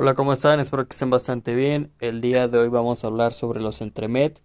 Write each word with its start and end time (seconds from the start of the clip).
Hola, 0.00 0.14
¿cómo 0.14 0.32
están? 0.32 0.60
Espero 0.60 0.86
que 0.86 0.92
estén 0.92 1.10
bastante 1.10 1.56
bien. 1.56 1.90
El 1.98 2.20
día 2.20 2.46
de 2.46 2.56
hoy 2.56 2.68
vamos 2.68 3.02
a 3.02 3.08
hablar 3.08 3.34
sobre 3.34 3.60
los 3.60 3.80
entremet. 3.80 4.40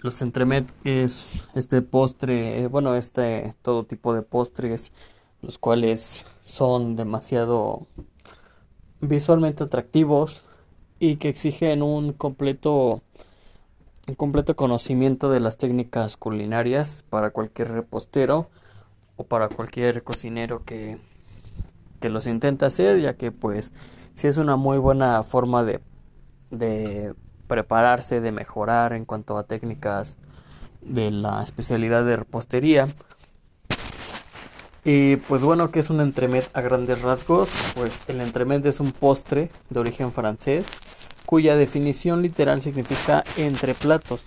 Los 0.00 0.20
entremet 0.20 0.70
es 0.84 1.24
este 1.54 1.80
postre, 1.80 2.60
eh, 2.60 2.66
bueno, 2.66 2.94
este 2.94 3.54
todo 3.62 3.86
tipo 3.86 4.12
de 4.12 4.20
postres, 4.20 4.92
los 5.40 5.56
cuales 5.56 6.26
son 6.42 6.96
demasiado 6.96 7.86
visualmente 9.00 9.64
atractivos 9.64 10.44
y 10.98 11.16
que 11.16 11.30
exigen 11.30 11.82
un 11.82 12.12
completo 12.12 13.02
un 14.06 14.14
completo 14.16 14.54
conocimiento 14.54 15.30
de 15.30 15.40
las 15.40 15.56
técnicas 15.56 16.18
culinarias 16.18 17.06
para 17.08 17.30
cualquier 17.30 17.70
repostero 17.70 18.50
o 19.16 19.24
para 19.24 19.48
cualquier 19.48 20.04
cocinero 20.04 20.62
que, 20.66 20.98
que 22.00 22.10
los 22.10 22.26
intenta 22.26 22.66
hacer, 22.66 23.00
ya 23.00 23.16
que 23.16 23.32
pues 23.32 23.72
sí 24.18 24.26
es 24.26 24.36
una 24.36 24.56
muy 24.56 24.78
buena 24.78 25.22
forma 25.22 25.62
de, 25.62 25.80
de 26.50 27.14
prepararse, 27.46 28.20
de 28.20 28.32
mejorar 28.32 28.92
en 28.92 29.04
cuanto 29.04 29.38
a 29.38 29.44
técnicas 29.44 30.16
de 30.80 31.12
la 31.12 31.40
especialidad 31.44 32.04
de 32.04 32.16
repostería. 32.16 32.88
Y 34.84 35.16
pues 35.16 35.42
bueno, 35.42 35.70
¿qué 35.70 35.78
es 35.78 35.88
un 35.88 36.00
entremet 36.00 36.50
a 36.52 36.62
grandes 36.62 37.00
rasgos? 37.00 37.48
Pues 37.76 38.00
el 38.08 38.20
entremet 38.20 38.66
es 38.66 38.80
un 38.80 38.90
postre 38.90 39.52
de 39.70 39.78
origen 39.78 40.10
francés 40.10 40.66
cuya 41.24 41.54
definición 41.54 42.20
literal 42.20 42.60
significa 42.60 43.22
entre 43.36 43.74
platos. 43.74 44.22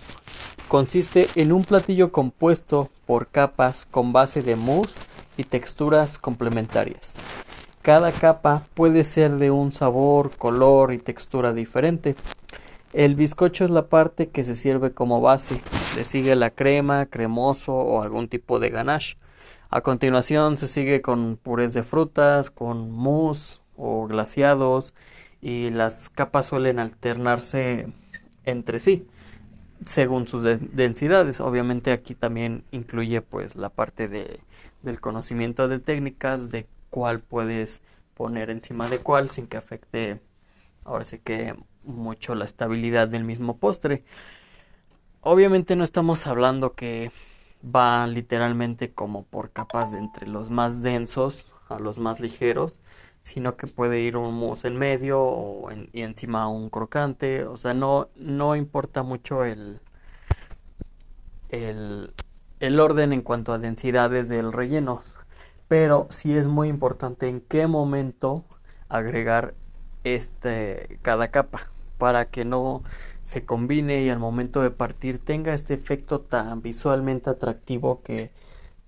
Consiste 0.69 1.27
en 1.35 1.51
un 1.51 1.65
platillo 1.65 2.13
compuesto 2.13 2.89
por 3.05 3.27
capas 3.27 3.85
con 3.91 4.13
base 4.13 4.41
de 4.41 4.55
mousse 4.55 4.95
y 5.35 5.43
texturas 5.43 6.17
complementarias. 6.17 7.13
Cada 7.81 8.11
capa 8.11 8.63
puede 8.75 9.03
ser 9.03 9.37
de 9.37 9.49
un 9.49 9.73
sabor, 9.73 10.29
color 10.37 10.93
y 10.93 10.99
textura 10.99 11.51
diferente. 11.51 12.15
El 12.93 13.15
bizcocho 13.15 13.65
es 13.65 13.71
la 13.71 13.87
parte 13.87 14.29
que 14.29 14.43
se 14.43 14.55
sirve 14.55 14.91
como 14.91 15.19
base. 15.19 15.59
Le 15.95 16.03
sigue 16.03 16.35
la 16.35 16.51
crema, 16.51 17.07
cremoso 17.07 17.73
o 17.73 18.03
algún 18.03 18.27
tipo 18.27 18.59
de 18.59 18.69
ganache. 18.69 19.17
A 19.71 19.81
continuación 19.81 20.57
se 20.57 20.67
sigue 20.67 21.01
con 21.01 21.37
purés 21.37 21.73
de 21.73 21.81
frutas, 21.81 22.51
con 22.51 22.91
mousse 22.91 23.61
o 23.77 24.05
glaciados 24.05 24.93
y 25.41 25.71
las 25.71 26.09
capas 26.09 26.45
suelen 26.45 26.77
alternarse 26.77 27.87
entre 28.45 28.79
sí 28.79 29.07
según 29.83 30.27
sus 30.27 30.43
densidades. 30.43 31.41
Obviamente 31.41 31.91
aquí 31.91 32.15
también 32.15 32.63
incluye 32.71 33.21
pues 33.21 33.55
la 33.55 33.69
parte 33.69 34.07
de, 34.07 34.39
del 34.83 34.99
conocimiento 34.99 35.67
de 35.67 35.79
técnicas 35.79 36.51
de 36.51 36.67
cuál 36.91 37.21
puedes 37.21 37.81
poner 38.13 38.51
encima 38.51 38.87
de 38.87 38.99
cuál 38.99 39.31
sin 39.31 39.47
que 39.47 39.57
afecte 39.57 40.21
ahora 40.85 41.05
sí 41.05 41.19
que 41.19 41.55
mucho 41.83 42.35
la 42.35 42.45
estabilidad 42.45 43.07
del 43.07 43.23
mismo 43.23 43.57
postre. 43.57 44.01
Obviamente 45.21 45.75
no 45.75 45.83
estamos 45.83 46.27
hablando 46.27 46.73
que 46.73 47.11
va 47.63 48.05
literalmente 48.07 48.91
como 48.93 49.23
por 49.23 49.51
capas 49.51 49.91
de 49.91 49.99
entre 49.99 50.27
los 50.27 50.49
más 50.49 50.81
densos 50.81 51.45
a 51.69 51.79
los 51.79 51.99
más 51.99 52.19
ligeros, 52.19 52.79
sino 53.21 53.55
que 53.55 53.67
puede 53.67 54.01
ir 54.01 54.17
un 54.17 54.33
mousse 54.33 54.65
en 54.65 54.77
medio 54.77 55.21
o 55.21 55.69
y 55.71 56.01
encima 56.01 56.47
un 56.47 56.69
crocante, 56.69 57.45
o 57.45 57.57
sea, 57.57 57.73
no, 57.73 58.09
no 58.15 58.55
importa 58.55 59.03
mucho 59.03 59.45
el, 59.45 59.79
el, 61.49 62.13
el 62.59 62.79
orden 62.79 63.13
en 63.13 63.21
cuanto 63.21 63.53
a 63.53 63.59
densidades 63.59 64.27
del 64.29 64.51
relleno, 64.51 65.03
pero 65.71 66.07
sí 66.09 66.35
es 66.35 66.47
muy 66.47 66.67
importante 66.67 67.29
en 67.29 67.39
qué 67.39 67.65
momento 67.65 68.43
agregar 68.89 69.55
este 70.03 70.99
cada 71.01 71.31
capa 71.31 71.61
para 71.97 72.25
que 72.29 72.43
no 72.43 72.81
se 73.23 73.45
combine 73.45 74.01
y 74.03 74.09
al 74.09 74.19
momento 74.19 74.61
de 74.61 74.71
partir 74.71 75.19
tenga 75.19 75.53
este 75.53 75.73
efecto 75.73 76.19
tan 76.19 76.61
visualmente 76.61 77.29
atractivo 77.29 78.03
que, 78.03 78.33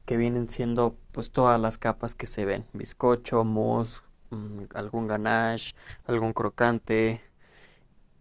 que 0.06 0.18
vienen 0.18 0.50
siendo 0.50 0.98
pues 1.14 1.32
todas 1.32 1.58
las 1.58 1.78
capas 1.78 2.16
que 2.16 2.26
se 2.26 2.44
ven. 2.44 2.66
Bizcocho 2.74 3.46
mousse 3.46 4.02
mm, 4.32 4.64
algún 4.74 5.08
ganache 5.08 5.76
algún 6.06 6.34
crocante 6.34 7.22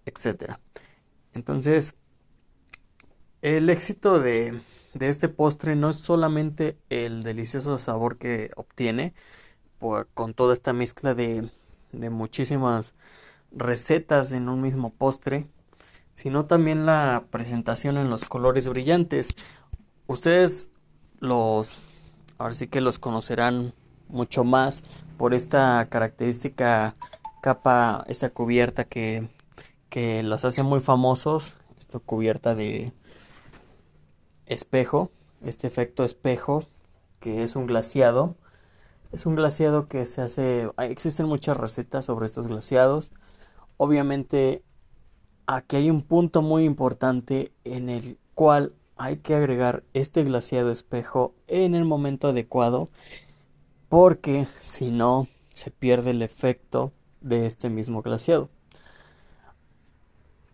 etcétera. 0.07 0.61
Entonces 1.35 1.97
el 3.41 3.69
éxito 3.71 4.21
de 4.21 4.61
de 4.95 5.09
este 5.09 5.29
postre 5.29 5.77
no 5.77 5.91
es 5.91 5.97
solamente 5.97 6.79
el 6.91 7.23
delicioso 7.23 7.79
sabor 7.79 8.19
que 8.19 8.51
obtiene 8.57 9.15
con 10.15 10.35
toda 10.35 10.55
esta 10.55 10.73
mezcla 10.73 11.15
de, 11.15 11.51
de 11.93 12.11
muchísimas 12.11 12.95
recetas 13.51 14.33
en 14.33 14.49
un 14.49 14.61
mismo 14.61 14.91
postre, 14.91 15.49
sino 16.15 16.47
también 16.47 16.87
la 16.87 17.25
presentación 17.31 17.97
en 17.97 18.11
los 18.11 18.29
colores 18.29 18.69
brillantes. 18.69 19.35
Ustedes 20.07 20.71
los, 21.19 21.79
ahora 22.39 22.55
sí 22.55 22.69
que 22.69 22.81
los 22.81 22.99
conocerán 22.99 23.75
mucho 24.09 24.45
más 24.45 24.85
por 25.17 25.35
esta 25.35 25.87
característica 25.89 26.95
capa, 27.41 28.05
esta 28.09 28.31
cubierta 28.31 28.85
que, 28.85 29.29
que 29.89 30.23
los 30.23 30.45
hace 30.45 30.63
muy 30.63 30.81
famosos, 30.81 31.57
esta 31.79 31.99
cubierta 31.99 32.55
de, 32.55 32.93
espejo, 34.47 35.11
este 35.43 35.67
efecto 35.67 36.05
espejo, 36.05 36.65
que 37.21 37.43
es 37.43 37.57
un 37.57 37.67
glaciado. 37.67 38.37
Es 39.13 39.27
un 39.27 39.37
glaciado 39.37 39.89
que 39.89 40.07
se 40.07 40.23
hace, 40.23 40.71
existen 40.79 41.27
muchas 41.27 41.57
recetas 41.57 42.07
sobre 42.07 42.27
estos 42.27 42.47
glaciados. 42.47 43.13
Obviamente 43.77 44.63
aquí 45.47 45.77
hay 45.77 45.91
un 45.91 46.03
punto 46.03 46.43
muy 46.43 46.65
importante 46.65 47.53
en 47.65 47.89
el 47.89 48.19
cual 48.35 48.73
hay 48.97 49.19
que 49.19 49.35
agregar 49.35 49.83
este 49.95 50.25
glaciado 50.25 50.71
espejo 50.71 51.35
en 51.47 51.75
el 51.75 51.85
momento 51.85 52.29
adecuado 52.29 52.89
porque 53.89 54.47
si 54.61 54.91
no 54.91 55.27
se 55.53 55.71
pierde 55.71 56.11
el 56.11 56.23
efecto 56.23 56.93
de 57.21 57.47
este 57.47 57.69
mismo 57.69 58.03
glaciado. 58.03 58.49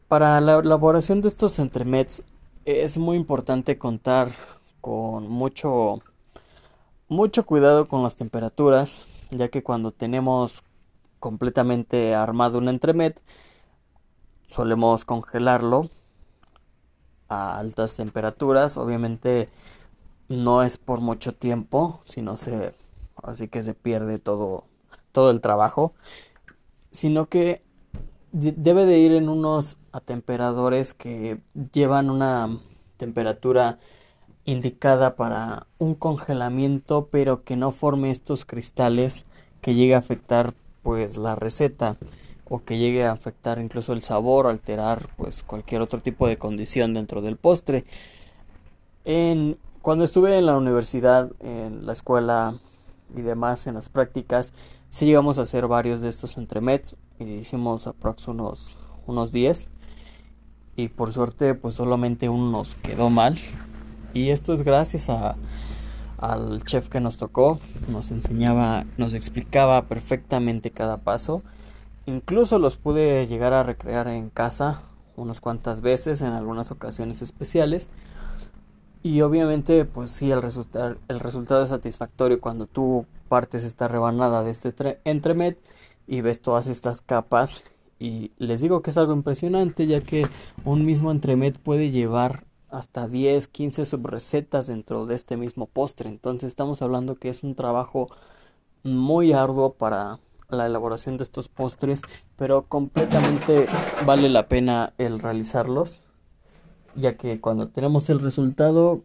Para 0.09 0.41
la 0.41 0.55
elaboración 0.55 1.21
de 1.21 1.29
estos 1.29 1.59
entremets 1.59 2.23
es 2.69 2.99
muy 2.99 3.17
importante 3.17 3.79
contar 3.79 4.31
con 4.83 5.27
mucho 5.29 6.03
mucho 7.09 7.47
cuidado 7.47 7.89
con 7.89 8.03
las 8.03 8.17
temperaturas, 8.17 9.07
ya 9.31 9.49
que 9.49 9.63
cuando 9.63 9.91
tenemos 9.91 10.63
completamente 11.19 12.15
armado 12.15 12.59
un 12.59 12.69
entremet 12.69 13.23
solemos 14.47 15.07
congelarlo 15.07 15.89
a 17.29 17.59
altas 17.59 17.97
temperaturas, 17.97 18.77
obviamente 18.77 19.47
no 20.29 20.63
es 20.63 20.77
por 20.77 21.01
mucho 21.01 21.35
tiempo, 21.35 22.01
sino 22.05 22.37
se 22.37 22.75
así 23.23 23.49
que 23.49 23.63
se 23.63 23.73
pierde 23.73 24.19
todo 24.19 24.65
todo 25.13 25.31
el 25.31 25.41
trabajo, 25.41 25.95
sino 26.91 27.31
que 27.31 27.63
debe 28.33 28.85
de 28.85 28.99
ir 28.99 29.13
en 29.13 29.29
unos 29.29 29.79
atemperadores 29.93 30.95
que 30.95 31.39
llevan 31.73 32.11
una 32.11 32.61
temperatura 32.97 33.79
indicada 34.45 35.17
para 35.17 35.67
un 35.79 35.95
congelamiento 35.95 37.09
pero 37.11 37.45
que 37.45 37.57
no 37.57 37.73
forme 37.73 38.11
estos 38.11 38.45
cristales 38.45 39.27
que 39.61 39.75
llegue 39.75 39.95
a 39.95 39.99
afectar 39.99 40.55
pues 40.83 41.17
la 41.17 41.35
receta 41.35 41.97
o 42.49 42.65
que 42.65 42.79
llegue 42.79 43.05
a 43.05 43.13
afectar 43.13 43.59
incluso 43.59 43.93
el 43.93 44.03
sabor 44.03 44.47
alterar 44.47 45.09
pues 45.17 45.43
cualquier 45.43 45.83
otro 45.83 46.01
tipo 46.01 46.27
de 46.27 46.39
condición 46.39 46.95
dentro 46.95 47.21
del 47.21 47.37
postre. 47.37 47.85
En 49.05 49.59
cuando 49.83 50.05
estuve 50.05 50.39
en 50.39 50.47
la 50.47 50.57
universidad 50.57 51.31
en 51.41 51.87
la 51.87 51.93
escuela 51.93 52.59
y 53.17 53.23
demás 53.23 53.67
en 53.67 53.75
las 53.75 53.89
prácticas 53.89 54.53
si 54.89 55.07
llegamos 55.07 55.39
a 55.39 55.43
hacer 55.43 55.67
varios 55.67 56.01
de 56.01 56.09
estos 56.09 56.37
entremets 56.39 56.97
hicimos 57.19 57.87
aprox 57.87 58.29
unos 58.29 58.77
unos 59.07 59.33
10 59.33 59.71
y 60.77 60.89
por 60.89 61.13
suerte 61.13 61.55
pues 61.55 61.75
solamente 61.75 62.29
uno 62.29 62.51
nos 62.51 62.75
quedó 62.77 63.11
mal 63.11 63.39
y 64.15 64.31
esto 64.31 64.53
es 64.53 64.63
gracias 64.63 65.09
a 65.09 65.37
al 66.19 66.65
chef 66.65 66.89
que 66.89 67.01
nos 67.01 67.17
tocó 67.17 67.61
nos 67.89 68.11
enseñaba 68.11 68.85
nos 68.97 69.15
explicaba 69.15 69.87
perfectamente 69.87 70.71
cada 70.71 70.99
paso 70.99 71.43
incluso 72.07 72.59
los 72.59 72.77
pude 72.77 73.27
llegar 73.27 73.53
a 73.53 73.63
recrear 73.63 74.09
en 74.09 74.31
casa 74.31 74.83
unas 75.17 75.41
cuantas 75.41 75.81
veces 75.81 76.21
en 76.21 76.33
algunas 76.33 76.71
ocasiones 76.71 77.23
especiales 77.23 77.89
y 79.03 79.21
obviamente 79.23 79.85
pues 79.85 80.11
sí 80.11 80.31
el, 80.31 80.43
el 81.09 81.21
resultado 81.21 81.63
es 81.63 81.71
satisfactorio 81.71 82.41
cuando 82.41 82.67
tú 82.67 83.07
partes 83.29 83.65
esta 83.65 83.89
rebanada 83.89 84.43
de 84.43 84.51
este 84.51 85.01
entremet 85.05 85.59
y 86.07 86.21
ves 86.21 86.41
todas 86.41 86.69
estas 86.69 87.01
capas 87.01 87.65
y 87.99 88.33
les 88.39 88.61
digo 88.61 88.83
que 88.83 88.91
es 88.91 88.97
algo 88.97 89.13
impresionante 89.13 89.87
ya 89.87 90.01
que 90.01 90.27
un 90.65 90.85
mismo 90.85 91.11
entremet 91.11 91.59
puede 91.59 91.91
llevar 91.91 92.45
hasta 92.71 93.09
10, 93.09 93.49
15 93.49 93.85
subrecetas 93.85 94.67
dentro 94.67 95.07
de 95.07 95.15
este 95.15 95.37
mismo 95.37 95.67
postre. 95.67 96.09
Entonces 96.09 96.49
estamos 96.49 96.83
hablando 96.83 97.17
que 97.17 97.29
es 97.29 97.43
un 97.43 97.55
trabajo 97.55 98.09
muy 98.83 99.33
arduo 99.33 99.75
para 99.75 100.19
la 100.49 100.67
elaboración 100.67 101.17
de 101.17 101.25
estos 101.25 101.49
postres, 101.49 102.03
pero 102.37 102.63
completamente 102.63 103.67
vale 104.07 104.29
la 104.29 104.49
pena 104.49 104.95
el 104.99 105.19
realizarlos, 105.19 106.01
ya 106.99 107.17
que 107.17 107.41
cuando 107.41 107.67
tenemos 107.67 108.11
el 108.11 108.21
resultado 108.21 109.03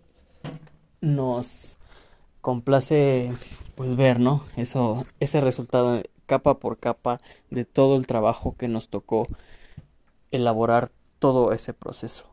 nos 1.01 1.77
complace 2.41 3.33
pues 3.75 3.95
ver, 3.95 4.19
¿no? 4.19 4.43
Eso 4.55 5.05
ese 5.19 5.41
resultado 5.41 6.01
capa 6.25 6.59
por 6.59 6.77
capa 6.77 7.19
de 7.49 7.65
todo 7.65 7.95
el 7.97 8.07
trabajo 8.07 8.55
que 8.57 8.67
nos 8.67 8.89
tocó 8.89 9.27
elaborar 10.31 10.91
todo 11.19 11.53
ese 11.53 11.73
proceso. 11.73 12.25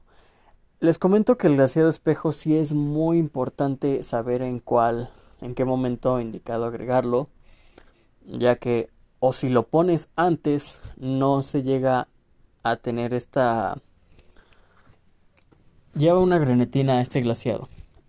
Les 0.81 0.99
comento 0.99 1.37
que 1.37 1.47
el 1.47 1.57
glaseado 1.57 1.91
espejo 1.91 2.33
sí 2.33 2.56
es 2.56 2.73
muy 2.73 3.19
importante 3.19 4.03
saber 4.03 4.41
en 4.43 4.61
cuál, 4.61 5.11
en 5.43 5.55
qué 5.55 5.65
momento 5.65 6.21
indicado 6.21 6.65
agregarlo, 6.65 7.29
ya 8.27 8.56
que 8.56 8.89
o 9.19 9.35
si 9.35 9.51
lo 9.51 9.67
pones 9.67 10.09
antes 10.17 10.81
no 10.97 11.43
se 11.43 11.63
llega 11.63 12.09
a 12.63 12.77
tener 12.77 13.13
esta 13.13 13.77
lleva 15.95 16.19
una 16.19 16.39
grenetina 16.39 16.99
a 16.99 17.01
este 17.03 17.21
glaciado. 17.21 17.69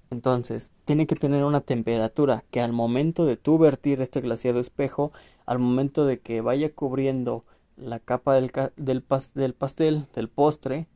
Entonces, 0.09 0.71
tiene 0.85 1.07
que 1.07 1.15
tener 1.15 1.45
una 1.45 1.61
temperatura 1.61 2.43
que 2.51 2.59
al 2.59 2.73
momento 2.73 3.25
de 3.25 3.37
tú 3.37 3.57
vertir 3.57 4.01
este 4.01 4.19
glaciado 4.19 4.59
espejo, 4.59 5.11
al 5.45 5.59
momento 5.59 6.05
de 6.05 6.19
que 6.19 6.41
vaya 6.41 6.73
cubriendo 6.73 7.45
la 7.77 7.99
capa 7.99 8.35
del, 8.35 8.51
del, 8.75 9.03
del 9.33 9.53
pastel, 9.53 10.05
del 10.13 10.29
postre, 10.29 10.87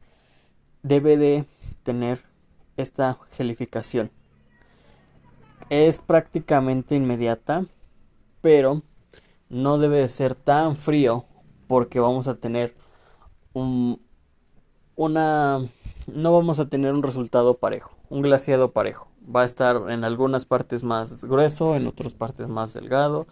debe 0.83 1.17
de 1.17 1.45
tener 1.83 2.21
esta 2.77 3.17
gelificación. 3.31 4.11
Es 5.69 5.97
prácticamente 5.99 6.95
inmediata, 6.95 7.65
pero 8.41 8.83
no 9.49 9.77
debe 9.77 9.97
de 9.99 10.09
ser 10.09 10.35
tan 10.35 10.75
frío 10.75 11.25
porque 11.67 11.99
vamos 11.99 12.27
a 12.27 12.35
tener 12.35 12.75
un, 13.53 14.01
una 14.95 15.65
no 16.07 16.33
vamos 16.33 16.59
a 16.59 16.69
tener 16.69 16.93
un 16.93 17.03
resultado 17.03 17.57
parejo, 17.57 17.91
un 18.09 18.21
glaciado 18.21 18.71
parejo. 18.71 19.07
Va 19.33 19.41
a 19.41 19.45
estar 19.45 19.89
en 19.89 20.03
algunas 20.03 20.45
partes 20.45 20.83
más 20.83 21.23
grueso, 21.23 21.75
en 21.75 21.87
otras 21.87 22.13
partes 22.13 22.47
más 22.47 22.73
delgado 22.73 23.25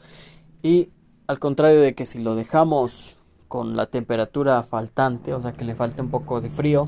y 0.61 0.89
al 1.27 1.39
contrario 1.39 1.81
de 1.81 1.93
que 1.93 2.05
si 2.05 2.19
lo 2.19 2.35
dejamos 2.35 3.15
con 3.47 3.75
la 3.75 3.85
temperatura 3.85 4.63
faltante, 4.63 5.33
o 5.33 5.41
sea 5.41 5.53
que 5.53 5.65
le 5.65 5.75
falte 5.75 6.01
un 6.01 6.09
poco 6.09 6.41
de 6.41 6.49
frío, 6.49 6.87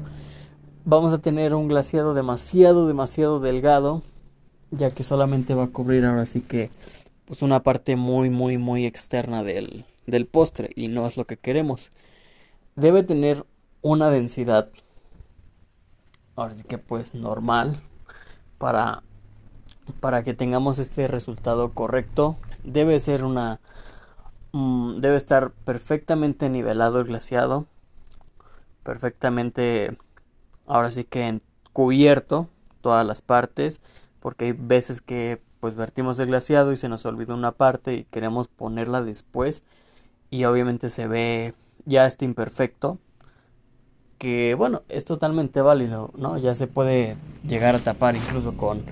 vamos 0.85 1.13
a 1.13 1.19
tener 1.19 1.53
un 1.53 1.67
glaciado 1.67 2.13
demasiado 2.13 2.87
demasiado 2.87 3.39
delgado, 3.39 4.01
ya 4.71 4.91
que 4.91 5.03
solamente 5.03 5.53
va 5.53 5.65
a 5.65 5.67
cubrir 5.67 6.05
ahora 6.05 6.25
sí 6.25 6.41
que 6.41 6.69
pues 7.25 7.41
una 7.41 7.61
parte 7.61 7.95
muy 7.95 8.29
muy 8.29 8.57
muy 8.57 8.85
externa 8.85 9.43
del, 9.43 9.85
del 10.07 10.25
postre 10.25 10.71
y 10.75 10.87
no 10.87 11.05
es 11.05 11.17
lo 11.17 11.25
que 11.25 11.37
queremos. 11.37 11.91
Debe 12.75 13.03
tener 13.03 13.45
una 13.81 14.09
densidad 14.09 14.69
ahora 16.35 16.55
sí 16.55 16.63
que 16.63 16.77
pues 16.77 17.13
normal 17.13 17.79
para 18.57 19.03
para 19.99 20.23
que 20.23 20.33
tengamos 20.33 20.79
este 20.79 21.07
resultado 21.07 21.71
correcto. 21.73 22.37
Debe 22.63 22.99
ser 22.99 23.23
una 23.23 23.59
mm, 24.51 24.97
debe 24.97 25.17
estar 25.17 25.51
perfectamente 25.51 26.49
nivelado 26.49 26.99
el 26.99 27.05
glaciado 27.05 27.67
perfectamente 28.85 29.97
ahora 30.67 30.91
sí 30.91 31.03
que 31.03 31.41
cubierto 31.73 32.47
todas 32.81 33.05
las 33.05 33.21
partes 33.21 33.81
porque 34.21 34.45
hay 34.45 34.51
veces 34.53 35.01
que 35.01 35.41
pues 35.59 35.75
vertimos 35.75 36.19
el 36.19 36.27
glaciado 36.27 36.71
y 36.71 36.77
se 36.77 36.87
nos 36.87 37.05
olvidó 37.05 37.33
una 37.33 37.51
parte 37.51 37.95
y 37.95 38.03
queremos 38.05 38.47
ponerla 38.47 39.03
después 39.03 39.63
y 40.29 40.45
obviamente 40.45 40.89
se 40.89 41.07
ve 41.07 41.53
ya 41.85 42.05
está 42.05 42.25
imperfecto 42.25 42.99
que 44.17 44.55
bueno, 44.55 44.83
es 44.89 45.05
totalmente 45.05 45.61
válido, 45.61 46.11
¿no? 46.17 46.37
Ya 46.37 46.55
se 46.55 46.67
puede 46.67 47.15
llegar 47.47 47.75
a 47.75 47.79
tapar 47.79 48.15
incluso 48.15 48.55
con 48.57 48.83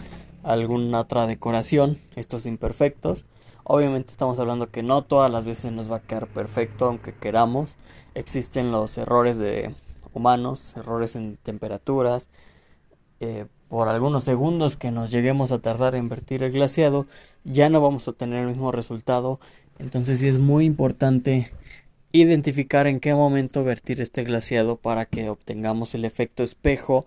alguna 0.43 0.99
otra 0.99 1.27
decoración 1.27 1.97
estos 2.15 2.45
imperfectos. 2.45 3.23
Obviamente 3.63 4.11
estamos 4.11 4.39
hablando 4.39 4.69
que 4.71 4.83
no 4.83 5.03
todas 5.03 5.31
las 5.31 5.45
veces 5.45 5.71
nos 5.71 5.89
va 5.89 5.97
a 5.97 6.01
quedar 6.01 6.27
perfecto 6.27 6.85
aunque 6.85 7.13
queramos. 7.13 7.75
Existen 8.13 8.71
los 8.71 8.97
errores 8.97 9.37
de 9.37 9.73
humanos, 10.13 10.75
errores 10.75 11.15
en 11.15 11.37
temperaturas. 11.37 12.29
Eh, 13.19 13.45
por 13.69 13.87
algunos 13.87 14.23
segundos 14.23 14.77
que 14.77 14.91
nos 14.91 15.09
lleguemos 15.09 15.51
a 15.51 15.59
tardar 15.59 15.95
en 15.95 16.07
vertir 16.07 16.43
el 16.43 16.51
glaciado, 16.51 17.07
ya 17.43 17.69
no 17.69 17.81
vamos 17.81 18.07
a 18.07 18.13
tener 18.13 18.41
el 18.41 18.47
mismo 18.47 18.71
resultado. 18.71 19.39
Entonces 19.79 20.19
sí 20.19 20.27
es 20.27 20.37
muy 20.37 20.65
importante 20.65 21.51
identificar 22.13 22.87
en 22.87 22.99
qué 22.99 23.13
momento 23.13 23.63
vertir 23.63 23.99
este 23.99 24.23
glaciado 24.23 24.77
para 24.77 25.05
que 25.05 25.29
obtengamos 25.29 25.95
el 25.95 26.05
efecto 26.05 26.43
espejo 26.43 27.05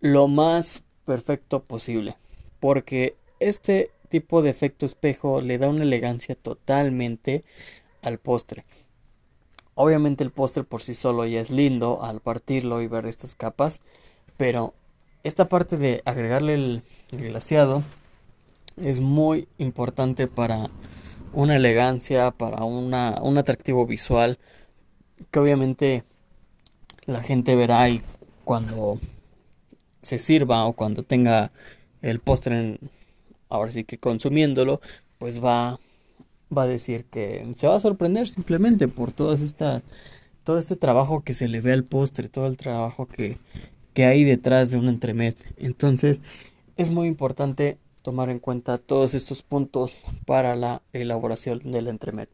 lo 0.00 0.26
más 0.26 0.82
perfecto 1.04 1.62
posible. 1.62 2.16
Porque 2.58 3.16
este 3.38 3.90
tipo 4.08 4.42
de 4.42 4.50
efecto 4.50 4.86
espejo 4.86 5.40
le 5.40 5.58
da 5.58 5.68
una 5.68 5.84
elegancia 5.84 6.34
totalmente 6.34 7.42
al 8.02 8.18
postre. 8.18 8.64
Obviamente 9.74 10.24
el 10.24 10.30
postre 10.30 10.64
por 10.64 10.82
sí 10.82 10.94
solo 10.94 11.24
ya 11.26 11.40
es 11.40 11.50
lindo 11.50 12.02
al 12.02 12.20
partirlo 12.20 12.82
y 12.82 12.86
ver 12.86 13.06
estas 13.06 13.34
capas, 13.34 13.80
pero 14.36 14.74
esta 15.22 15.48
parte 15.48 15.76
de 15.76 16.02
agregarle 16.04 16.54
el, 16.54 16.82
glaciado 17.12 17.82
es 18.76 19.00
muy 19.00 19.48
importante 19.58 20.26
para 20.26 20.68
una 21.32 21.56
elegancia, 21.56 22.30
para 22.30 22.64
una, 22.64 23.20
un 23.22 23.38
atractivo 23.38 23.86
visual 23.86 24.38
que 25.30 25.38
obviamente 25.38 26.04
la 27.06 27.22
gente 27.22 27.56
verá 27.56 27.88
y 27.88 28.02
cuando 28.44 28.98
se 30.02 30.18
sirva 30.18 30.64
o 30.64 30.72
cuando 30.72 31.02
tenga 31.02 31.50
el 32.02 32.20
postre 32.20 32.78
ahora 33.48 33.72
sí 33.72 33.84
que 33.84 33.98
consumiéndolo 33.98 34.80
pues 35.18 35.44
va 35.44 35.78
va 36.56 36.62
a 36.62 36.66
decir 36.66 37.04
que 37.04 37.46
se 37.54 37.66
va 37.66 37.76
a 37.76 37.80
sorprender 37.80 38.28
simplemente 38.28 38.88
por 38.88 39.12
todo 39.12 39.34
esta 39.34 39.82
todo 40.44 40.58
este 40.58 40.76
trabajo 40.76 41.22
que 41.22 41.34
se 41.34 41.48
le 41.48 41.60
ve 41.60 41.72
al 41.72 41.84
postre 41.84 42.28
todo 42.28 42.46
el 42.46 42.56
trabajo 42.56 43.06
que, 43.06 43.38
que 43.94 44.04
hay 44.04 44.24
detrás 44.24 44.70
de 44.70 44.78
un 44.78 44.88
entremet. 44.88 45.36
Entonces 45.58 46.20
es 46.76 46.90
muy 46.90 47.08
importante 47.08 47.78
tomar 48.02 48.30
en 48.30 48.38
cuenta 48.38 48.78
todos 48.78 49.14
estos 49.14 49.42
puntos 49.42 50.02
para 50.26 50.56
la 50.56 50.82
elaboración 50.92 51.60
del 51.70 51.88
entremet. 51.88 52.30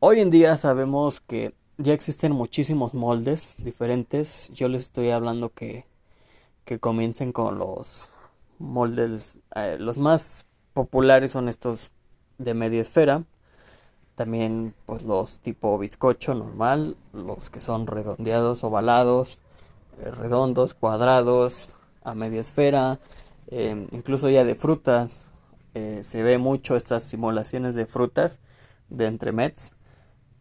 Hoy 0.00 0.20
en 0.20 0.30
día 0.30 0.56
sabemos 0.56 1.20
que 1.20 1.54
ya 1.78 1.92
existen 1.92 2.32
muchísimos 2.32 2.94
moldes 2.94 3.54
diferentes. 3.58 4.50
Yo 4.54 4.68
les 4.68 4.82
estoy 4.82 5.10
hablando 5.10 5.50
que, 5.50 5.84
que 6.64 6.78
comiencen 6.78 7.32
con 7.32 7.58
los 7.58 8.10
moldes, 8.58 9.36
eh, 9.56 9.76
los 9.78 9.98
más 9.98 10.46
populares 10.72 11.32
son 11.32 11.48
estos 11.48 11.90
de 12.38 12.54
media 12.54 12.80
esfera. 12.80 13.24
También 14.14 14.74
pues 14.86 15.02
los 15.02 15.40
tipo 15.40 15.76
bizcocho 15.76 16.34
normal, 16.34 16.96
los 17.12 17.50
que 17.50 17.60
son 17.60 17.88
redondeados, 17.88 18.62
ovalados, 18.62 19.38
eh, 20.00 20.10
redondos, 20.10 20.74
cuadrados, 20.74 21.70
a 22.04 22.14
media 22.14 22.40
esfera, 22.40 23.00
Em, 23.48 23.86
incluso 23.92 24.28
ya 24.30 24.44
de 24.44 24.54
frutas, 24.54 25.26
eh, 25.74 26.00
se 26.02 26.22
ve 26.22 26.38
mucho 26.38 26.76
estas 26.76 27.04
simulaciones 27.04 27.74
de 27.74 27.86
frutas 27.86 28.40
de 28.90 29.06
entremets, 29.06 29.72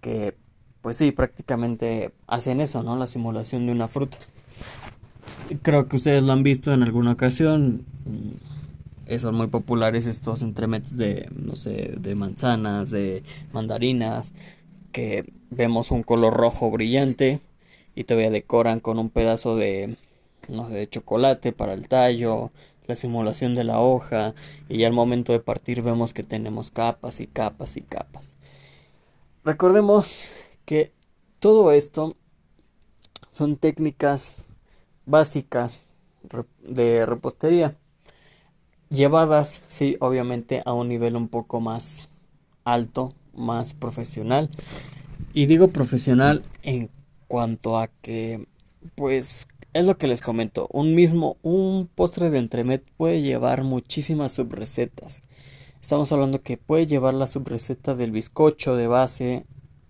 que 0.01 0.35
pues 0.81 0.97
sí, 0.97 1.11
prácticamente 1.11 2.11
hacen 2.27 2.59
eso, 2.59 2.83
¿no? 2.83 2.97
La 2.97 3.07
simulación 3.07 3.65
de 3.65 3.71
una 3.71 3.87
fruta. 3.87 4.17
Creo 5.61 5.87
que 5.87 5.95
ustedes 5.95 6.21
lo 6.23 6.33
han 6.33 6.43
visto 6.43 6.73
en 6.73 6.83
alguna 6.83 7.13
ocasión. 7.13 7.85
Eh, 9.05 9.17
son 9.17 9.35
muy 9.35 9.47
populares 9.47 10.07
estos 10.07 10.41
entremets 10.41 10.97
de, 10.97 11.29
no 11.33 11.55
sé, 11.55 11.93
de 11.97 12.15
manzanas, 12.15 12.89
de 12.89 13.23
mandarinas, 13.53 14.33
que 14.91 15.31
vemos 15.51 15.89
un 15.91 16.03
color 16.03 16.33
rojo 16.33 16.69
brillante 16.69 17.39
y 17.95 18.03
todavía 18.03 18.29
decoran 18.29 18.81
con 18.81 18.99
un 18.99 19.09
pedazo 19.09 19.55
de, 19.55 19.95
no 20.49 20.67
sé, 20.67 20.73
de 20.73 20.89
chocolate 20.89 21.53
para 21.53 21.73
el 21.73 21.87
tallo, 21.87 22.51
la 22.85 22.95
simulación 22.95 23.55
de 23.55 23.63
la 23.63 23.79
hoja 23.79 24.33
y 24.69 24.79
ya 24.79 24.87
al 24.87 24.93
momento 24.93 25.31
de 25.31 25.39
partir 25.39 25.81
vemos 25.81 26.13
que 26.13 26.23
tenemos 26.23 26.71
capas 26.71 27.19
y 27.19 27.27
capas 27.27 27.77
y 27.77 27.81
capas. 27.81 28.33
Recordemos 29.43 30.23
que 30.65 30.91
todo 31.39 31.71
esto 31.71 32.15
son 33.31 33.57
técnicas 33.57 34.45
básicas 35.05 35.87
de 36.61 37.05
repostería 37.05 37.75
llevadas, 38.93 39.63
sí, 39.67 39.97
obviamente 39.99 40.61
a 40.65 40.73
un 40.73 40.87
nivel 40.87 41.15
un 41.15 41.27
poco 41.27 41.59
más 41.59 42.11
alto, 42.63 43.13
más 43.33 43.73
profesional. 43.73 44.49
Y 45.33 45.47
digo 45.47 45.69
profesional 45.69 46.43
en 46.61 46.89
cuanto 47.27 47.77
a 47.77 47.87
que, 47.87 48.47
pues, 48.95 49.47
es 49.73 49.85
lo 49.85 49.97
que 49.97 50.07
les 50.07 50.21
comento, 50.21 50.67
un 50.71 50.93
mismo, 50.93 51.37
un 51.41 51.89
postre 51.93 52.29
de 52.29 52.37
entremet 52.39 52.83
puede 52.95 53.21
llevar 53.21 53.63
muchísimas 53.63 54.31
subrecetas. 54.31 55.21
Estamos 55.81 56.11
hablando 56.11 56.41
que 56.41 56.57
puede 56.57 56.85
llevar 56.85 57.15
la 57.15 57.27
subreceta 57.27 57.95
del 57.95 58.11
bizcocho 58.11 58.75
de 58.75 58.87
base, 58.87 59.45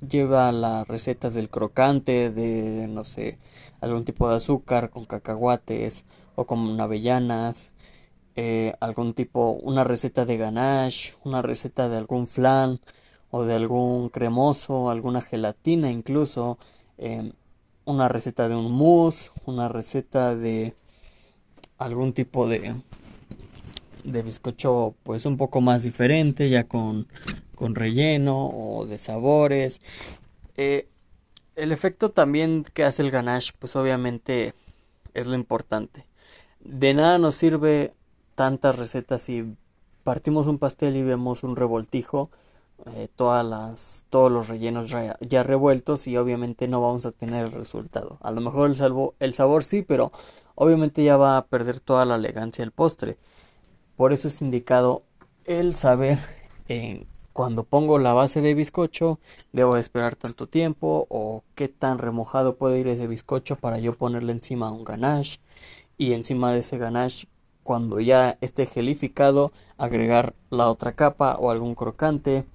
lleva 0.07 0.51
la 0.51 0.85
receta 0.85 1.29
del 1.29 1.49
crocante, 1.49 2.29
de 2.29 2.87
no 2.87 3.03
sé, 3.03 3.35
algún 3.81 4.05
tipo 4.05 4.29
de 4.29 4.37
azúcar 4.37 4.89
con 4.89 5.05
cacahuates 5.05 6.03
o 6.35 6.45
con 6.45 6.79
avellanas, 6.79 7.71
eh, 8.35 8.73
algún 8.79 9.13
tipo, 9.13 9.51
una 9.51 9.83
receta 9.83 10.25
de 10.25 10.37
ganache, 10.37 11.13
una 11.23 11.41
receta 11.41 11.89
de 11.89 11.97
algún 11.97 12.25
flan 12.27 12.79
o 13.31 13.43
de 13.43 13.55
algún 13.55 14.09
cremoso, 14.09 14.89
alguna 14.89 15.21
gelatina 15.21 15.91
incluso, 15.91 16.57
em, 16.97 17.33
una 17.85 18.07
receta 18.07 18.49
de 18.49 18.55
un 18.55 18.71
mousse, 18.71 19.31
una 19.45 19.69
receta 19.69 20.35
de 20.35 20.75
algún 21.77 22.13
tipo 22.13 22.47
de 22.47 22.75
de 24.03 24.21
bizcocho 24.21 24.95
pues 25.03 25.25
un 25.25 25.37
poco 25.37 25.61
más 25.61 25.83
diferente 25.83 26.49
ya 26.49 26.65
con, 26.65 27.07
con 27.55 27.75
relleno 27.75 28.47
o 28.47 28.85
de 28.85 28.97
sabores. 28.97 29.81
Eh, 30.57 30.87
el 31.55 31.71
efecto 31.71 32.09
también 32.09 32.65
que 32.73 32.83
hace 32.83 33.01
el 33.01 33.11
ganache 33.11 33.53
pues 33.59 33.75
obviamente 33.75 34.53
es 35.13 35.27
lo 35.27 35.35
importante. 35.35 36.05
De 36.59 36.93
nada 36.93 37.17
nos 37.17 37.35
sirve 37.35 37.93
tantas 38.35 38.77
recetas 38.77 39.21
si 39.21 39.55
partimos 40.03 40.47
un 40.47 40.57
pastel 40.57 40.95
y 40.95 41.03
vemos 41.03 41.43
un 41.43 41.55
revoltijo 41.55 42.29
eh, 42.85 43.07
todas 43.15 43.45
las, 43.45 44.05
todos 44.09 44.31
los 44.31 44.49
rellenos 44.49 44.89
ya, 44.89 45.43
revueltos 45.43 46.05
y 46.07 46.17
obviamente 46.17 46.67
no 46.67 46.81
vamos 46.81 47.05
a 47.05 47.11
tener 47.11 47.45
el 47.45 47.51
resultado. 47.51 48.17
A 48.21 48.31
lo 48.31 48.41
mejor 48.41 48.69
el, 49.19 49.33
sabor 49.33 49.63
sí, 49.63 49.83
pero 49.83 50.11
obviamente 50.55 51.03
ya 51.03 51.15
va 51.15 51.37
a 51.37 51.45
perder 51.45 51.79
toda 51.79 52.05
la 52.05 52.15
elegancia 52.15 52.63
del 52.63 52.71
postre. 52.71 53.15
Por 53.95 54.11
eso 54.11 54.27
es 54.27 54.41
indicado 54.41 55.03
el 55.45 55.75
saber 55.75 56.19
en 56.67 57.07
cuando 57.31 57.63
pongo 57.63 57.97
la 57.97 58.13
base 58.13 58.41
de 58.41 58.53
bizcocho 58.53 59.19
debo 59.53 59.77
esperar 59.77 60.15
tanto 60.15 60.47
tiempo 60.47 61.07
o 61.09 61.43
qué 61.55 61.67
tan 61.67 61.97
remojado 61.97 62.57
puede 62.57 62.79
ir 62.79 62.87
ese 62.87 63.07
bizcocho 63.07 63.55
para 63.55 63.79
yo 63.79 63.93
ponerle 63.93 64.33
encima 64.33 64.71
un 64.71 64.83
ganache 64.83 65.39
y 65.97 66.13
encima 66.13 66.51
de 66.51 66.59
ese 66.59 66.77
ganache 66.77 67.27
cuando 67.63 67.99
ya 67.99 68.37
esté 68.41 68.65
gelificado 68.65 69.51
agregar 69.77 70.35
la 70.49 70.69
otra 70.69 70.91
capa 70.91 71.37
o 71.39 71.49
algún 71.49 71.75
crocante 71.75 72.45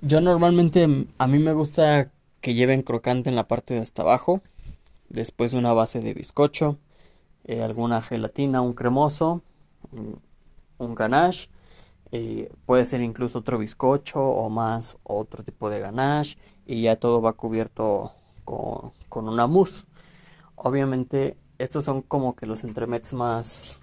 yo 0.00 0.20
normalmente 0.20 0.86
mm, 0.86 1.06
a 1.18 1.26
mí 1.26 1.38
me 1.38 1.52
gusta 1.52 2.10
que 2.40 2.54
lleven 2.54 2.82
crocante 2.82 3.30
en 3.30 3.36
la 3.36 3.48
parte 3.48 3.74
de 3.74 3.80
hasta 3.80 4.02
abajo, 4.02 4.40
después 5.08 5.54
una 5.54 5.72
base 5.72 6.00
de 6.00 6.14
bizcocho, 6.14 6.78
eh, 7.44 7.62
alguna 7.62 8.02
gelatina, 8.02 8.60
un 8.60 8.74
cremoso, 8.74 9.42
un, 10.78 10.94
ganache, 10.94 11.48
eh, 12.12 12.52
puede 12.66 12.84
ser 12.84 13.00
incluso 13.00 13.38
otro 13.38 13.58
bizcocho 13.58 14.20
o 14.22 14.50
más 14.50 14.98
otro 15.02 15.42
tipo 15.42 15.70
de 15.70 15.80
ganache 15.80 16.36
y 16.66 16.82
ya 16.82 16.96
todo 16.96 17.22
va 17.22 17.32
cubierto 17.32 18.12
con, 18.44 18.92
con 19.08 19.28
una 19.28 19.46
mousse. 19.46 19.84
Obviamente 20.56 21.36
estos 21.58 21.84
son 21.84 22.02
como 22.02 22.34
que 22.36 22.46
los 22.46 22.64
entremets 22.64 23.12
más, 23.14 23.80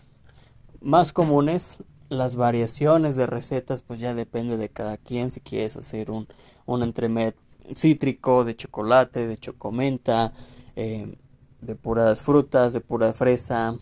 más 0.82 1.14
comunes 1.14 1.84
las 2.12 2.36
variaciones 2.36 3.16
de 3.16 3.26
recetas 3.26 3.82
pues 3.82 4.00
ya 4.00 4.14
depende 4.14 4.58
de 4.58 4.70
cada 4.70 4.98
quien 4.98 5.32
si 5.32 5.40
quieres 5.40 5.76
hacer 5.78 6.12
un, 6.12 6.28
un 6.66 6.84
entremet 6.84 7.36
cítrico 7.76 8.44
de 8.44 8.56
chocolate 8.56 9.28
de 9.28 9.38
chocomenta 9.38 10.34
eh, 10.76 11.16
de 11.62 11.76
puras 11.76 12.22
frutas 12.22 12.74
de 12.74 12.82
pura 12.82 13.14
fresa 13.14 13.78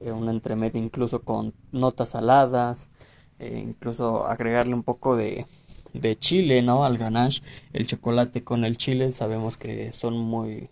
eh, 0.00 0.12
un 0.12 0.28
entremet 0.28 0.76
incluso 0.76 1.22
con 1.22 1.54
notas 1.72 2.10
saladas 2.10 2.88
eh, 3.38 3.62
incluso 3.66 4.26
agregarle 4.26 4.74
un 4.74 4.82
poco 4.82 5.16
de, 5.16 5.46
de 5.92 6.18
chile 6.18 6.62
no 6.62 6.84
al 6.84 6.98
ganache. 6.98 7.42
El 7.72 7.86
chocolate 7.86 8.44
con 8.44 8.64
el 8.64 8.76
chile 8.76 9.12
sabemos 9.12 9.56
que 9.56 9.92
son 9.92 10.16
muy 10.18 10.68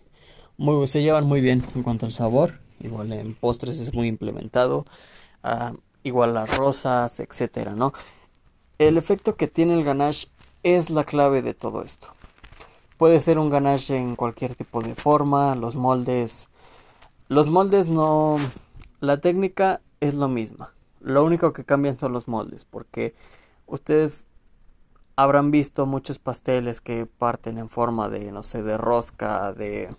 muy 0.57 0.87
se 0.87 1.01
llevan 1.01 1.25
muy 1.25 1.41
bien 1.41 1.63
en 1.75 1.83
cuanto 1.83 2.05
al 2.05 2.11
sabor. 2.11 2.59
Igual 2.79 3.13
en 3.13 3.33
postres 3.35 3.79
es 3.79 3.93
muy 3.93 4.07
implementado. 4.07 4.85
Ah, 5.43 5.73
igual 6.03 6.33
las 6.33 6.55
rosas, 6.55 7.19
etcétera, 7.19 7.73
¿no? 7.75 7.93
El 8.77 8.97
efecto 8.97 9.35
que 9.35 9.47
tiene 9.47 9.73
el 9.73 9.83
ganache 9.83 10.29
es 10.63 10.89
la 10.89 11.03
clave 11.03 11.41
de 11.41 11.53
todo 11.53 11.83
esto. 11.83 12.09
Puede 12.97 13.19
ser 13.19 13.39
un 13.39 13.49
ganache 13.49 13.97
en 13.97 14.15
cualquier 14.15 14.55
tipo 14.55 14.81
de 14.81 14.95
forma, 14.95 15.55
los 15.55 15.75
moldes 15.75 16.49
los 17.29 17.49
moldes 17.49 17.87
no 17.87 18.37
la 18.99 19.19
técnica 19.19 19.81
es 20.01 20.13
lo 20.13 20.27
misma. 20.27 20.73
Lo 20.99 21.23
único 21.23 21.51
que 21.51 21.65
cambian 21.65 21.99
son 21.99 22.13
los 22.13 22.27
moldes, 22.27 22.65
porque 22.65 23.15
ustedes 23.65 24.27
habrán 25.15 25.51
visto 25.51 25.85
muchos 25.85 26.19
pasteles 26.19 26.79
que 26.79 27.05
parten 27.05 27.57
en 27.57 27.69
forma 27.69 28.09
de 28.09 28.31
no 28.31 28.43
sé, 28.43 28.61
de 28.61 28.77
rosca, 28.77 29.51
de 29.53 29.89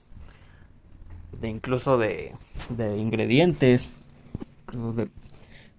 de 1.41 1.49
incluso 1.49 1.99
de 1.99 2.35
de 2.69 2.99
ingredientes, 2.99 3.95
de 4.73 5.11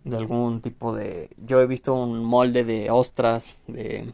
de 0.05 0.17
algún 0.17 0.61
tipo 0.61 0.95
de 0.95 1.29
yo 1.37 1.59
he 1.59 1.67
visto 1.67 1.95
un 1.95 2.23
molde 2.23 2.63
de 2.63 2.91
ostras 2.91 3.59
de 3.67 4.13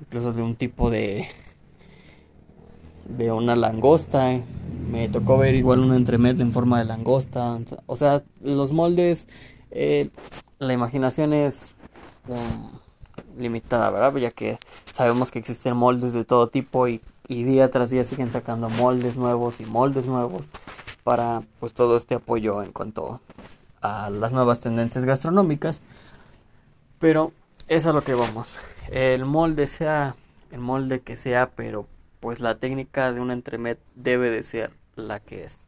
incluso 0.00 0.32
de 0.32 0.42
un 0.42 0.56
tipo 0.56 0.90
de 0.90 1.26
de 3.08 3.30
una 3.30 3.54
langosta. 3.54 4.40
Me 4.90 5.08
tocó 5.08 5.38
ver 5.38 5.54
igual 5.54 5.80
un 5.80 5.94
entremet 5.94 6.40
en 6.40 6.52
forma 6.52 6.80
de 6.80 6.86
langosta. 6.86 7.58
O 7.86 7.96
sea 7.96 8.22
los 8.40 8.72
moldes 8.72 9.28
eh, 9.70 10.10
la 10.58 10.72
imaginación 10.72 11.32
es 11.32 11.76
um, 12.28 12.70
limitada 13.38 13.90
verdad 13.90 14.14
ya 14.16 14.30
que 14.30 14.58
sabemos 14.90 15.30
que 15.30 15.38
existen 15.38 15.76
moldes 15.76 16.14
de 16.14 16.24
todo 16.24 16.48
tipo 16.48 16.88
y, 16.88 17.00
y 17.28 17.44
día 17.44 17.70
tras 17.70 17.90
día 17.90 18.02
siguen 18.04 18.32
sacando 18.32 18.70
moldes 18.70 19.16
nuevos 19.16 19.60
y 19.60 19.66
moldes 19.66 20.06
nuevos 20.06 20.50
para 21.04 21.42
pues 21.60 21.74
todo 21.74 21.96
este 21.96 22.14
apoyo 22.14 22.62
en 22.62 22.72
cuanto 22.72 23.20
las 24.10 24.32
nuevas 24.32 24.60
tendencias 24.60 25.04
gastronómicas. 25.04 25.82
Pero 26.98 27.32
es 27.68 27.86
a 27.86 27.92
lo 27.92 28.02
que 28.02 28.14
vamos. 28.14 28.58
El 28.90 29.24
molde 29.24 29.66
sea 29.66 30.14
el 30.50 30.60
molde 30.60 31.00
que 31.00 31.16
sea, 31.16 31.50
pero 31.50 31.86
pues 32.20 32.40
la 32.40 32.56
técnica 32.56 33.12
de 33.12 33.20
un 33.20 33.30
entremet 33.30 33.78
debe 33.94 34.30
de 34.30 34.42
ser 34.42 34.70
la 34.94 35.20
que 35.20 35.44
es. 35.44 35.60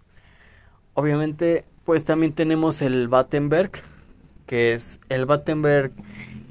Obviamente, 0.95 1.65
pues 1.85 2.05
también 2.05 2.33
tenemos 2.33 2.83
el 2.83 3.09
Battenberg, 3.09 3.73
que 4.47 4.73
es 4.73 5.01
el 5.09 5.27
Battenberg 5.27 5.93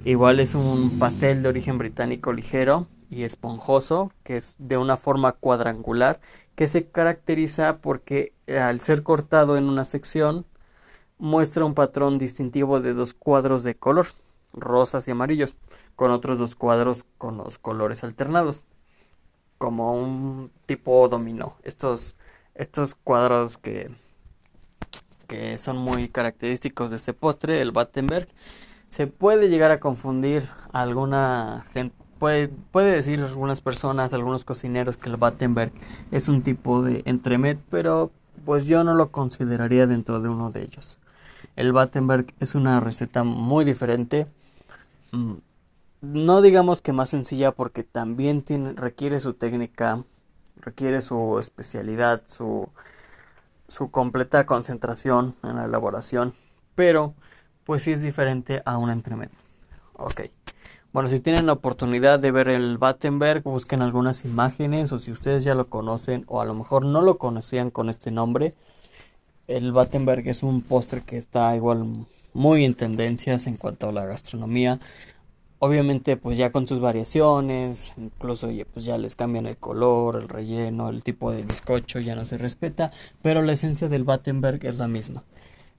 igual 0.05 0.39
es 0.39 0.55
un 0.55 0.99
pastel 0.99 1.43
de 1.43 1.49
origen 1.49 1.77
británico 1.77 2.31
ligero 2.31 2.87
y 3.09 3.23
esponjoso, 3.23 4.11
que 4.23 4.37
es 4.37 4.55
de 4.57 4.77
una 4.77 4.97
forma 4.97 5.33
cuadrangular, 5.33 6.19
que 6.55 6.67
se 6.67 6.85
caracteriza 6.85 7.77
porque 7.77 8.33
al 8.47 8.81
ser 8.81 9.03
cortado 9.03 9.57
en 9.57 9.65
una 9.65 9.85
sección 9.85 10.45
muestra 11.19 11.65
un 11.65 11.73
patrón 11.73 12.17
distintivo 12.17 12.79
de 12.79 12.93
dos 12.93 13.13
cuadros 13.13 13.63
de 13.63 13.75
color, 13.75 14.07
rosas 14.53 15.07
y 15.07 15.11
amarillos, 15.11 15.55
con 15.95 16.11
otros 16.11 16.39
dos 16.39 16.55
cuadros 16.55 17.05
con 17.17 17.37
los 17.37 17.57
colores 17.57 18.03
alternados, 18.03 18.63
como 19.57 19.93
un 19.93 20.51
tipo 20.65 21.07
dominó. 21.09 21.55
Estos, 21.63 22.15
estos 22.55 22.95
cuadros 22.95 23.57
que, 23.57 23.89
que 25.27 25.57
son 25.57 25.77
muy 25.77 26.09
característicos 26.09 26.91
de 26.91 26.97
este 26.97 27.13
postre, 27.13 27.61
el 27.61 27.71
Battenberg, 27.71 28.27
se 28.89 29.07
puede 29.07 29.49
llegar 29.49 29.71
a 29.71 29.79
confundir 29.79 30.47
alguna 30.71 31.65
gente. 31.73 31.95
Puede, 32.19 32.47
puede 32.47 32.95
decir 32.95 33.21
algunas 33.21 33.61
personas, 33.61 34.11
algunos 34.11 34.43
cocineros 34.43 34.97
que 34.97 35.09
el 35.09 35.17
Battenberg 35.17 35.71
es 36.09 36.29
un 36.29 36.41
tipo 36.41 36.81
de 36.81 37.03
entremet, 37.05 37.59
pero 37.69 38.11
pues 38.43 38.65
yo 38.65 38.83
no 38.83 38.95
lo 38.95 39.11
consideraría 39.11 39.85
dentro 39.85 40.19
de 40.19 40.29
uno 40.29 40.49
de 40.49 40.63
ellos. 40.63 40.97
El 41.57 41.73
Battenberg 41.73 42.27
es 42.39 42.53
una 42.53 42.79
receta 42.79 43.23
muy 43.23 43.65
diferente. 43.65 44.27
Mm, 45.11 45.33
no 46.01 46.41
digamos 46.43 46.83
que 46.83 46.93
más 46.93 47.09
sencilla 47.09 47.51
porque 47.51 47.83
también 47.83 48.45
requiere 48.77 49.19
su 49.19 49.33
técnica, 49.33 50.03
requiere 50.57 51.01
su 51.01 51.39
especialidad, 51.39 52.21
su, 52.27 52.69
su 53.67 53.89
completa 53.89 54.45
concentración 54.45 55.35
en 55.41 55.55
la 55.55 55.65
elaboración. 55.65 56.35
Pero 56.75 57.15
pues 57.63 57.81
sí 57.81 57.91
es 57.91 58.03
diferente 58.03 58.61
a 58.63 58.77
un 58.77 58.91
entremet. 58.91 59.31
Ok. 59.93 60.21
Bueno, 60.93 61.09
si 61.09 61.19
tienen 61.19 61.47
la 61.47 61.53
oportunidad 61.53 62.19
de 62.19 62.31
ver 62.31 62.49
el 62.49 62.77
Battenberg, 62.77 63.41
busquen 63.41 63.81
algunas 63.81 64.25
imágenes 64.25 64.91
o 64.91 64.99
si 64.99 65.11
ustedes 65.11 65.43
ya 65.43 65.55
lo 65.55 65.69
conocen 65.69 66.23
o 66.27 66.39
a 66.39 66.45
lo 66.45 66.53
mejor 66.53 66.85
no 66.85 67.01
lo 67.01 67.17
conocían 67.17 67.71
con 67.71 67.89
este 67.89 68.11
nombre, 68.11 68.51
el 69.47 69.71
Battenberg 69.71 70.27
es 70.27 70.43
un 70.43 70.61
postre 70.61 71.01
que 71.01 71.17
está 71.17 71.55
igual 71.55 71.85
muy 72.33 72.65
en 72.65 72.75
tendencias 72.75 73.47
en 73.47 73.57
cuanto 73.57 73.89
a 73.89 73.91
la 73.91 74.05
gastronomía. 74.05 74.79
Obviamente 75.59 76.17
pues 76.17 76.37
ya 76.37 76.51
con 76.51 76.67
sus 76.67 76.79
variaciones, 76.79 77.93
incluso 77.97 78.49
pues 78.73 78.85
ya 78.85 78.97
les 78.97 79.15
cambian 79.15 79.47
el 79.47 79.57
color, 79.57 80.17
el 80.17 80.29
relleno, 80.29 80.89
el 80.89 81.01
tipo 81.01 81.31
de 81.31 81.43
bizcocho 81.43 81.99
ya 81.99 82.15
no 82.15 82.25
se 82.25 82.37
respeta, 82.37 82.91
pero 83.23 83.41
la 83.41 83.53
esencia 83.53 83.89
del 83.89 84.03
Battenberg 84.03 84.63
es 84.65 84.77
la 84.77 84.87
misma. 84.87 85.23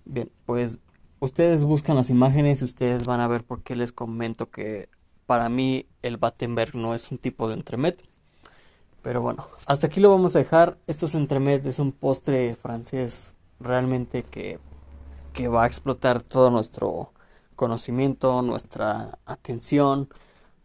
Bien, 0.05 0.31
pues 0.47 0.81
ustedes 1.21 1.65
buscan 1.65 1.97
las 1.97 2.11
imágenes 2.11 2.63
y 2.63 2.65
ustedes 2.65 3.07
van 3.07 3.21
a 3.21 3.29
ver 3.29 3.45
por 3.45 3.63
qué 3.63 3.77
les 3.77 3.93
comento 3.93 4.51
que 4.51 4.89
para 5.27 5.49
mí 5.49 5.87
el 6.03 6.17
Battenberg 6.17 6.75
no 6.75 6.95
es 6.95 7.13
un 7.13 7.19
tipo 7.19 7.47
de 7.49 7.55
entremet. 7.55 8.03
Pero 9.03 9.23
bueno, 9.23 9.47
hasta 9.67 9.87
aquí 9.87 10.01
lo 10.01 10.11
vamos 10.11 10.35
a 10.35 10.41
dejar. 10.41 10.79
Estos 10.87 11.15
entremet 11.15 11.65
es 11.67 11.79
un 11.79 11.93
postre 11.93 12.57
francés 12.57 13.38
realmente 13.61 14.23
que, 14.23 14.59
que 15.33 15.49
va 15.49 15.65
a 15.65 15.67
explotar 15.67 16.23
todo 16.23 16.51
nuestro 16.51 17.13
conocimiento, 17.57 18.41
nuestra 18.43 19.19
atención, 19.27 20.09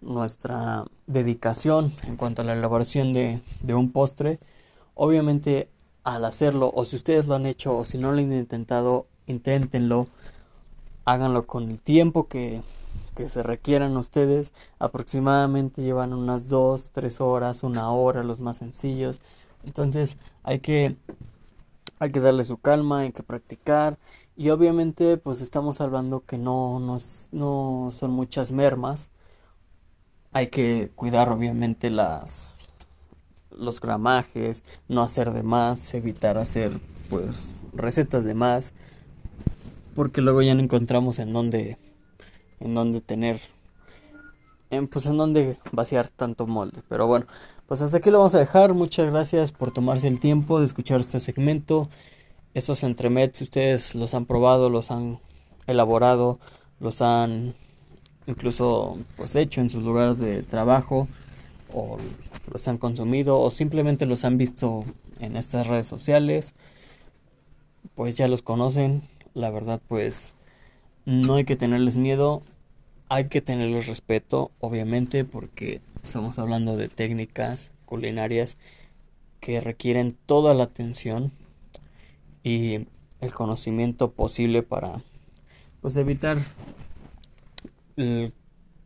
nuestra 0.02 0.86
dedicación 1.08 1.92
en 2.06 2.18
cuanto 2.18 2.42
a 2.42 2.46
la 2.46 2.54
elaboración 2.54 3.14
de, 3.14 3.42
un 3.74 3.92
postre. 3.92 4.40
Obviamente 4.94 5.70
al 6.04 6.26
hacerlo, 6.26 6.72
o 6.74 6.86
si 6.86 6.98
ustedes 6.98 7.28
lo 7.28 7.36
han 7.36 7.46
hecho, 7.46 7.78
o 7.78 7.86
si 7.86 7.98
no 7.98 8.12
lo 8.12 8.20
han 8.20 8.32
intentado, 8.32 9.08
inténtenlo, 9.26 10.08
háganlo 11.06 11.48
con 11.48 11.72
el 11.72 11.80
tiempo 11.80 12.28
que, 12.28 12.62
que 13.16 13.30
se 13.30 13.42
requieran 13.42 13.96
ustedes. 13.98 14.54
Aproximadamente 14.80 15.82
llevan 15.82 16.14
unas 16.14 16.50
2, 16.50 16.92
3 16.92 17.22
horas, 17.22 17.64
una 17.64 17.90
hora, 17.92 18.24
los 18.24 18.40
más 18.40 18.58
sencillos. 18.58 19.22
Entonces 19.66 20.18
hay 20.44 20.60
que, 20.60 20.98
hay 22.03 22.12
que 22.12 22.19
darle 22.19 22.43
su 22.43 22.57
calma, 22.57 23.00
hay 23.00 23.13
que 23.13 23.24
practicar. 23.24 23.98
Y 24.36 24.50
obviamente 24.50 25.17
pues 25.17 25.41
estamos 25.41 25.79
hablando 25.79 26.25
que 26.25 26.38
no, 26.38 26.79
no, 26.79 26.98
no 27.31 27.89
son 27.91 28.12
muchas 28.12 28.51
mermas. 28.51 29.10
Hay 30.33 30.48
que 30.48 30.91
cuidar 30.95 31.29
obviamente 31.29 31.89
las 31.89 32.55
los 33.51 33.79
gramajes, 33.79 34.63
no 34.88 35.03
hacer 35.03 35.31
de 35.31 35.43
más, 35.43 35.93
evitar 35.93 36.38
hacer 36.39 36.79
pues 37.10 37.63
recetas 37.72 38.25
de 38.25 38.33
más, 38.33 38.74
porque 39.95 40.22
luego 40.22 40.41
ya 40.41 40.55
no 40.55 40.62
encontramos 40.62 41.19
en 41.19 41.31
dónde 41.31 41.77
en 42.60 42.74
dónde 42.74 43.00
tener 43.00 43.39
pues 44.92 45.06
en 45.06 45.18
dónde 45.18 45.58
vaciar 45.72 46.10
tanto 46.10 46.48
molde, 46.48 46.82
pero 46.89 47.08
bueno, 47.08 47.25
pues 47.68 47.82
hasta 47.82 47.98
aquí 47.98 48.12
lo 48.12 48.20
vamos 48.20 48.36
a 48.36 48.39
dejar. 48.39 48.74
Muchas 48.74 49.10
gracias 49.12 49.51
por 49.51 49.72
tomarse 49.72 50.08
el 50.08 50.20
tiempo 50.20 50.60
de 50.60 50.65
escuchar 50.65 51.00
este 51.00 51.20
segmento. 51.20 51.89
Estos 52.53 52.84
entremets, 52.84 53.39
si 53.39 53.46
ustedes 53.46 53.96
los 53.96 54.13
han 54.13 54.25
probado, 54.25 54.70
los 54.70 54.92
han 54.92 55.20
elaborado, 55.65 56.39
los 56.80 57.01
han 57.01 57.56
incluso 58.27 58.98
pues 59.18 59.36
hecho 59.36 59.62
en 59.62 59.70
sus 59.70 59.84
lugares 59.84 60.20
de 60.20 60.44
trabajo 60.44 61.08
o 61.74 61.98
los 62.51 62.68
han 62.68 62.77
consumido 62.77 63.39
o 63.39 63.50
simplemente 63.51 64.06
los 64.06 64.24
han 64.24 64.38
visto 64.38 64.86
en 65.20 65.36
estas 65.36 65.68
redes 65.68 65.86
sociales, 65.86 66.53
pues 67.96 68.15
ya 68.15 68.27
los 68.27 68.42
conocen. 68.42 69.01
La 69.34 69.50
verdad, 69.50 69.82
pues 69.88 70.34
no 71.06 71.36
hay 71.36 71.44
que 71.44 71.56
tenerles 71.56 71.98
miedo, 71.98 72.44
hay 73.10 73.27
que 73.27 73.41
tenerles 73.41 73.88
respeto, 73.88 74.51
obviamente, 74.60 75.25
porque 75.25 75.81
estamos 76.03 76.39
hablando 76.39 76.77
de 76.77 76.89
técnicas 76.89 77.72
culinarias 77.86 78.57
que 79.39 79.62
requieren 79.62 80.17
toda 80.25 80.53
la 80.53 80.63
atención 80.63 81.31
y 82.43 82.88
el 83.22 83.33
conocimiento 83.33 84.12
posible 84.12 84.63
para 84.63 85.01
pues 85.81 85.98
evitar 85.98 86.38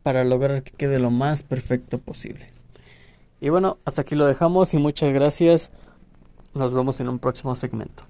para 0.02 0.24
lograr 0.24 0.62
que 0.62 0.72
quede 0.72 0.98
lo 0.98 1.10
más 1.10 1.42
perfecto 1.42 1.98
posible. 1.98 2.46
Y 3.40 3.50
bueno, 3.50 3.78
hasta 3.84 4.02
aquí 4.02 4.14
lo 4.14 4.26
dejamos 4.26 4.74
y 4.74 4.78
muchas 4.78 5.12
gracias. 5.12 5.70
Nos 6.54 6.72
vemos 6.74 6.98
en 7.00 7.08
un 7.08 7.18
próximo 7.18 7.54
segmento. 7.54 8.07